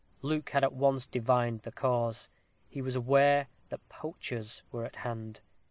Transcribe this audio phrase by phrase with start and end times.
[0.23, 2.27] Luke had at once divined the cause;
[2.67, 5.41] he was aware that poachers were at hand.